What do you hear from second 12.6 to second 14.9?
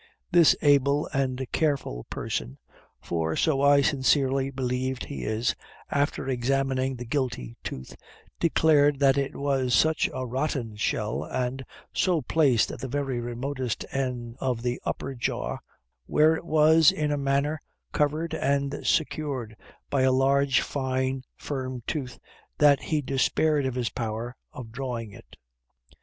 at the very remotest end of the